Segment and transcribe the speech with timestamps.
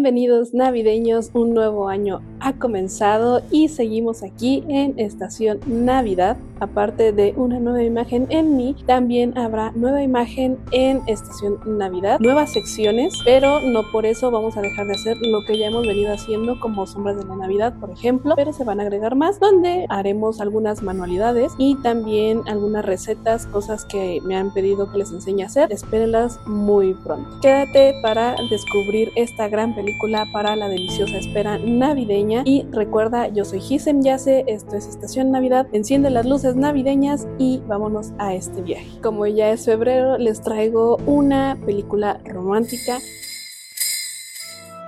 [0.00, 6.38] Bienvenidos navideños, un nuevo año ha comenzado y seguimos aquí en Estación Navidad.
[6.60, 12.52] Aparte de una nueva imagen en mí, también habrá nueva imagen en Estación Navidad, nuevas
[12.52, 16.12] secciones, pero no por eso vamos a dejar de hacer lo que ya hemos venido
[16.12, 19.86] haciendo como sombras de la Navidad, por ejemplo, pero se van a agregar más donde
[19.88, 25.42] haremos algunas manualidades y también algunas recetas, cosas que me han pedido que les enseñe
[25.42, 25.72] a hacer.
[25.72, 27.28] Espérenlas muy pronto.
[27.40, 33.60] Quédate para descubrir esta gran película para la deliciosa espera navideña y recuerda, yo soy
[33.60, 39.00] Gisem Yase, esto es Estación Navidad, enciende las luces navideñas y vámonos a este viaje.
[39.02, 42.98] Como ya es febrero, les traigo una película romántica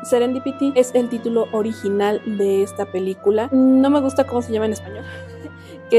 [0.04, 3.48] Serendipity es el título original de esta película.
[3.52, 5.04] No me gusta cómo se llama en español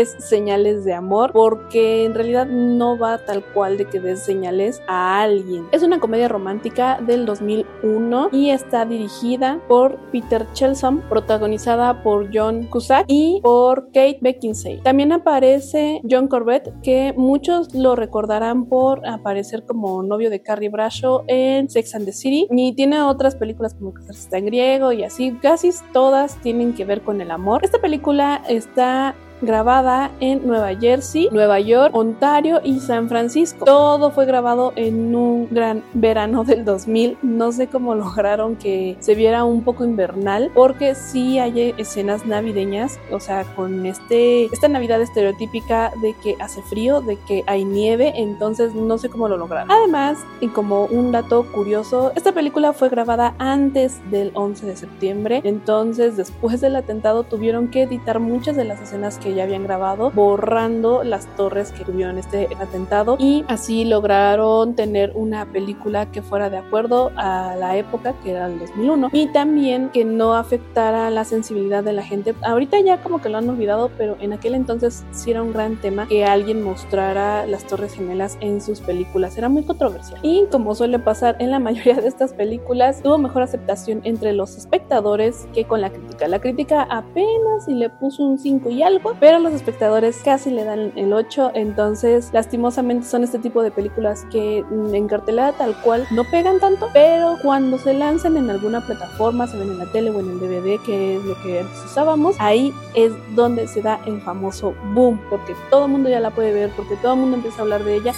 [0.02, 4.82] es señales de amor, porque en realidad no va tal cual de que des señales
[4.88, 5.66] a alguien.
[5.72, 12.68] Es una comedia romántica del 2001 y está dirigida por Peter Chelsom, protagonizada por John
[12.68, 14.82] Cusack y por Kate Beckinsale.
[14.84, 21.24] También aparece John Corbett, que muchos lo recordarán por aparecer como novio de Carrie Bradshaw
[21.28, 25.38] en Sex and the City y tiene otras películas como está en griego y así,
[25.42, 27.64] casi todas tienen que ver con el amor.
[27.64, 33.66] Esta película está grabada en Nueva Jersey, Nueva York, Ontario y San Francisco.
[33.66, 37.18] Todo fue grabado en un gran verano del 2000.
[37.22, 43.00] No sé cómo lograron que se viera un poco invernal, porque sí hay escenas navideñas,
[43.12, 48.14] o sea, con este esta Navidad estereotípica de que hace frío, de que hay nieve,
[48.16, 49.72] entonces no sé cómo lo lograron.
[49.72, 55.42] Además, y como un dato curioso, esta película fue grabada antes del 11 de septiembre,
[55.44, 60.12] entonces después del atentado tuvieron que editar muchas de las escenas que ya habían grabado,
[60.12, 66.50] borrando las torres que tuvieron este atentado y así lograron tener una película que fuera
[66.50, 71.26] de acuerdo a la época que era el 2001 y también que no afectara la
[71.26, 72.36] sensibilidad de la gente.
[72.42, 75.80] Ahorita ya como que lo han olvidado, pero en aquel entonces sí era un gran
[75.80, 79.38] tema que alguien mostrara las torres gemelas en sus películas.
[79.38, 80.20] Era muy controversial.
[80.24, 84.58] Y como suele pasar en la mayoría de estas películas, tuvo mejor aceptación entre los
[84.58, 86.28] espectadores que con la crítica.
[86.28, 90.64] La crítica apenas y le puso un 5 y algo, pero los espectadores casi le
[90.64, 95.76] dan el 8, entonces lastimosamente son este tipo de películas que mm, en cartelera tal
[95.82, 99.86] cual no pegan tanto, pero cuando se lanzan en alguna plataforma, se ven en la
[99.92, 103.82] tele o en el DVD, que es lo que antes usábamos, ahí es donde se
[103.82, 107.20] da el famoso boom, porque todo el mundo ya la puede ver, porque todo el
[107.20, 108.14] mundo empieza a hablar de ella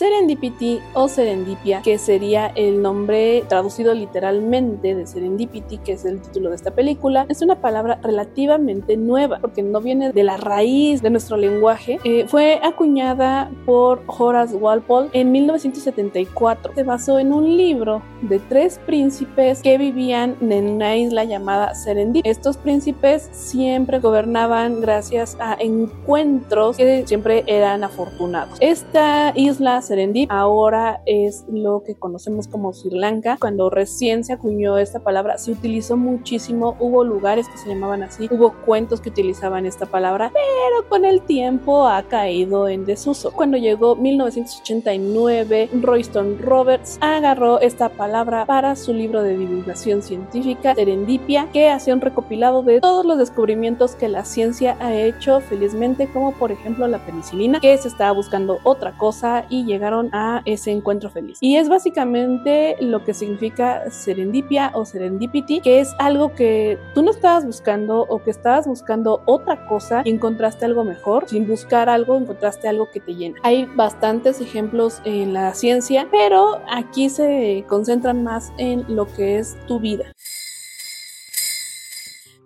[0.00, 6.48] Serendipity o Serendipia, que sería el nombre traducido literalmente de Serendipity, que es el título
[6.48, 11.10] de esta película, es una palabra relativamente nueva, porque no viene de la raíz de
[11.10, 11.98] nuestro lenguaje.
[12.04, 16.72] Eh, fue acuñada por Horace Walpole en 1974.
[16.74, 22.24] Se basó en un libro de tres príncipes que vivían en una isla llamada Serendip.
[22.24, 28.56] Estos príncipes siempre gobernaban gracias a encuentros que siempre eran afortunados.
[28.60, 33.36] Esta isla Serendip ahora es lo que conocemos como Sri Lanka.
[33.40, 36.76] Cuando recién se acuñó esta palabra, se utilizó muchísimo.
[36.78, 41.22] Hubo lugares que se llamaban así, hubo cuentos que utilizaban esta palabra, pero con el
[41.22, 43.32] tiempo ha caído en desuso.
[43.32, 51.48] Cuando llegó 1989, Royston Roberts agarró esta palabra para su libro de divulgación científica, Serendipia,
[51.52, 56.30] que hacía un recopilado de todos los descubrimientos que la ciencia ha hecho felizmente, como
[56.30, 60.70] por ejemplo la penicilina, que se estaba buscando otra cosa y llegó llegaron a ese
[60.70, 61.38] encuentro feliz.
[61.40, 67.10] Y es básicamente lo que significa serendipia o serendipity, que es algo que tú no
[67.10, 71.26] estabas buscando o que estabas buscando otra cosa y encontraste algo mejor.
[71.28, 73.40] Sin buscar algo, encontraste algo que te llena.
[73.42, 79.56] Hay bastantes ejemplos en la ciencia, pero aquí se concentran más en lo que es
[79.66, 80.04] tu vida.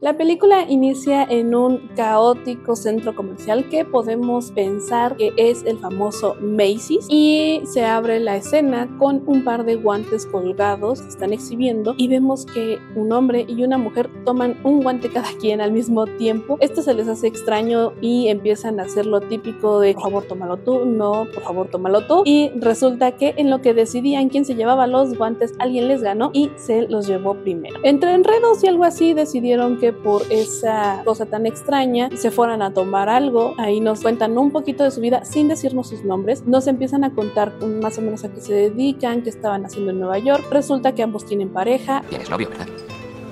[0.04, 6.36] La película inicia en un caótico centro comercial que podemos pensar que es el famoso
[6.42, 11.94] Macy's y se abre la escena con un par de guantes colgados que están exhibiendo
[11.96, 16.04] y vemos que un hombre y una mujer toman un guante cada quien al mismo
[16.04, 16.58] tiempo.
[16.60, 20.58] Esto se les hace extraño y empiezan a hacer lo típico de por favor tómalo
[20.58, 24.54] tú, no, por favor tómalo tú y resulta que en lo que decidían quién se
[24.54, 27.80] llevaba los guantes alguien les ganó y se los llevó primero.
[27.84, 32.72] Entre enredos y algo así decidieron que por esa cosa tan extraña se fueran a
[32.72, 33.54] tomar algo.
[33.58, 36.44] Ahí nos cuentan un poquito de su vida sin decirnos sus nombres.
[36.46, 40.00] Nos empiezan a contar más o menos a qué se dedican, qué estaban haciendo en
[40.00, 40.44] Nueva York.
[40.50, 42.02] Resulta que ambos tienen pareja.
[42.08, 42.66] Tienes novio, ¿verdad?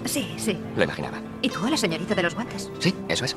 [0.04, 0.56] Sí, sí.
[0.76, 1.20] Lo imaginaba.
[1.42, 2.70] ¿Y tú, la señorita de los guantes?
[2.78, 3.36] Sí, eso es.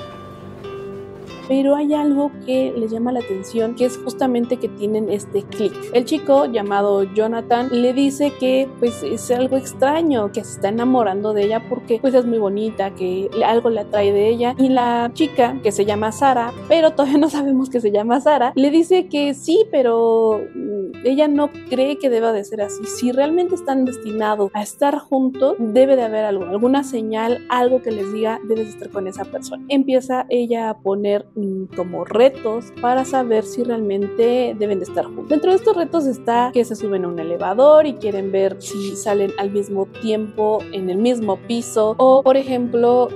[1.48, 5.74] Pero hay algo que les llama la atención, que es justamente que tienen este clic.
[5.94, 11.34] El chico llamado Jonathan le dice que pues es algo extraño, que se está enamorando
[11.34, 15.12] de ella porque pues es muy bonita, que algo le atrae de ella y la
[15.14, 19.08] chica que se llama Sara, pero todavía no sabemos que se llama Sara, le dice
[19.08, 20.42] que sí, pero
[21.06, 22.84] ella no cree que deba de ser así.
[22.86, 27.92] Si realmente están destinados a estar juntos, debe de haber algo, alguna señal, algo que
[27.92, 29.63] les diga debes estar con esa persona.
[29.69, 35.30] Empieza ella a poner mm, como retos para saber si realmente deben de estar juntos.
[35.30, 38.96] Dentro de estos retos está que se suben a un elevador y quieren ver si
[38.96, 43.10] salen al mismo tiempo en el mismo piso o por ejemplo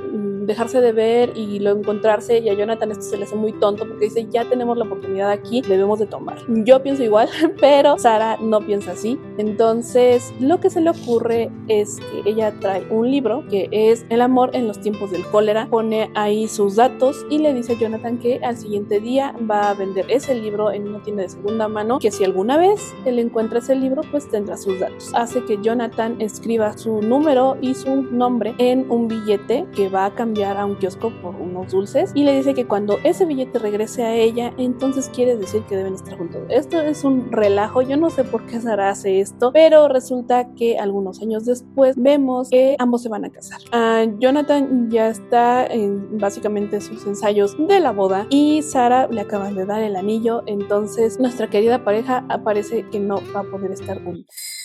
[0.46, 3.88] dejarse de ver y luego encontrarse y a Jonathan esto se le hace muy tonto
[3.88, 6.38] porque dice ya tenemos la oportunidad aquí, debemos de tomar.
[6.48, 9.20] Yo pienso igual, pero Sara no piensa así.
[9.38, 14.22] Entonces lo que se le ocurre es que ella trae un libro que es El
[14.22, 18.18] amor en los tiempos del cólera, pone ahí sus datos y le dice a Jonathan
[18.18, 22.00] que al siguiente día va a vender ese libro en una tienda de segunda mano,
[22.00, 25.12] que si alguna vez él encuentra ese libro pues tendrá sus datos.
[25.14, 30.14] Hace que Jonathan escriba su número y su nombre en un billete que va a
[30.14, 34.04] cambiar a un kiosco por unos dulces y le dice que cuando ese billete regrese
[34.04, 36.42] a ella, entonces quiere decir que deben estar juntos.
[36.50, 40.78] Esto es un relajo, yo no sé por qué Sara hace esto, pero resulta que
[40.78, 43.60] algunos años después vemos que ambos se van a casar.
[43.72, 49.56] Ah, Jonathan ya está en básicamente sus ensayos de la boda y Sara le acaban
[49.56, 54.04] de dar el anillo, entonces nuestra querida pareja aparece que no va a poder estar
[54.04, 54.59] juntos.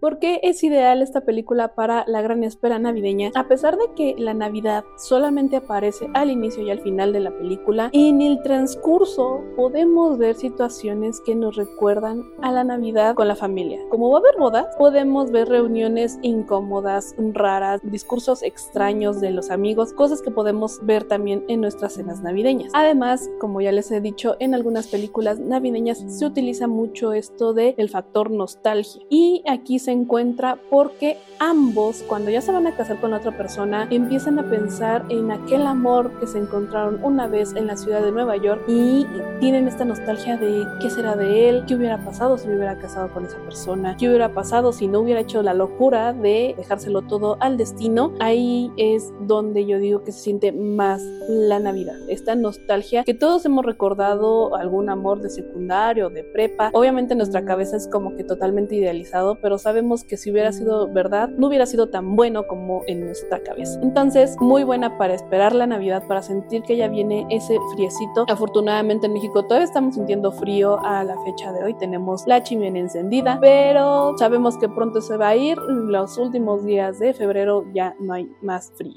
[0.00, 3.30] ¿Por qué es ideal esta película para la gran espera navideña?
[3.34, 7.30] A pesar de que la Navidad solamente aparece al inicio y al final de la
[7.30, 13.36] película, en el transcurso podemos ver situaciones que nos recuerdan a la Navidad con la
[13.36, 13.80] familia.
[13.88, 19.92] Como va a haber bodas, podemos ver reuniones incómodas, raras, discursos extraños de los amigos,
[19.94, 22.70] cosas que podemos ver también en nuestras cenas navideñas.
[22.74, 27.74] Además, como ya les he dicho, en algunas películas navideñas se utiliza mucho esto del
[27.78, 29.02] el factor nostalgia.
[29.08, 33.86] Y aquí se encuentra porque ambos, cuando ya se van a casar con otra persona,
[33.90, 38.10] empiezan a pensar en aquel amor que se encontraron una vez en la ciudad de
[38.10, 39.06] Nueva York y
[39.38, 43.12] tienen esta nostalgia de qué será de él, qué hubiera pasado si me hubiera casado
[43.12, 47.36] con esa persona, qué hubiera pasado si no hubiera hecho la locura de dejárselo todo
[47.38, 48.12] al destino.
[48.18, 53.44] Ahí es donde yo digo que se siente más la Navidad, esta nostalgia que todos
[53.46, 56.70] hemos recordado algún amor de secundario, de prepa.
[56.72, 61.28] Obviamente nuestra cabeza es como que totalmente idealizado, pero sabemos que si hubiera sido verdad,
[61.28, 63.78] no hubiera sido tan bueno como en nuestra cabeza.
[63.82, 68.24] Entonces, muy buena para esperar la Navidad, para sentir que ya viene ese friecito.
[68.26, 71.74] Afortunadamente en México todavía estamos sintiendo frío a la fecha de hoy.
[71.74, 75.58] Tenemos la chimenea encendida, pero sabemos que pronto se va a ir.
[75.58, 78.96] Los últimos días de febrero ya no hay más frío.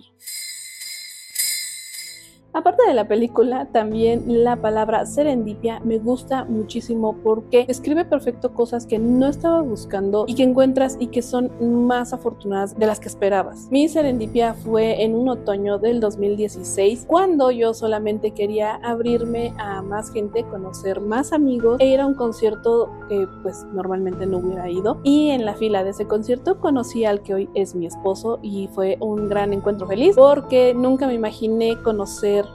[2.59, 8.85] Aparte de la película, también la palabra serendipia me gusta muchísimo porque escribe perfecto cosas
[8.85, 11.51] que no estaba buscando y que encuentras y que son
[11.87, 13.69] más afortunadas de las que esperabas.
[13.71, 20.11] Mi serendipia fue en un otoño del 2016 cuando yo solamente quería abrirme a más
[20.11, 24.99] gente, conocer más amigos e ir a un concierto que pues normalmente no hubiera ido
[25.03, 28.67] y en la fila de ese concierto conocí al que hoy es mi esposo y
[28.73, 32.48] fue un gran encuentro feliz porque nunca me imaginé conocer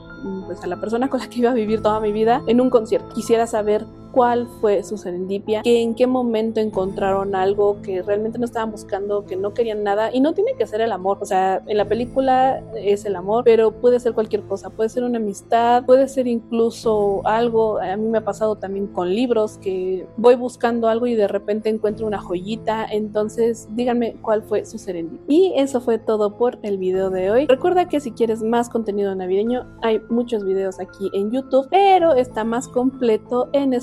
[0.47, 2.71] pues a la persona con la que iba a vivir toda mi vida en un
[2.71, 3.15] concierto.
[3.15, 8.45] Quisiera saber cuál fue su serendipia, que en qué momento encontraron algo que realmente no
[8.45, 11.61] estaban buscando, que no querían nada y no tiene que ser el amor, o sea,
[11.67, 15.85] en la película es el amor, pero puede ser cualquier cosa, puede ser una amistad,
[15.85, 20.89] puede ser incluso algo, a mí me ha pasado también con libros que voy buscando
[20.89, 25.25] algo y de repente encuentro una joyita, entonces díganme cuál fue su serendipia.
[25.27, 27.47] Y eso fue todo por el video de hoy.
[27.47, 32.45] Recuerda que si quieres más contenido navideño, hay muchos videos aquí en YouTube, pero está
[32.45, 33.75] más completo en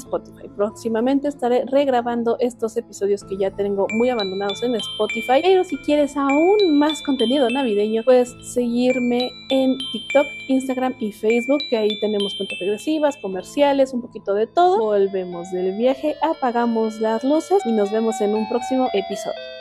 [0.56, 5.42] Próximamente estaré regrabando estos episodios que ya tengo muy abandonados en Spotify.
[5.42, 11.78] Pero si quieres aún más contenido navideño, puedes seguirme en TikTok, Instagram y Facebook, que
[11.78, 14.80] ahí tenemos cuentas regresivas, comerciales, un poquito de todo.
[14.80, 19.61] Volvemos del viaje, apagamos las luces y nos vemos en un próximo episodio.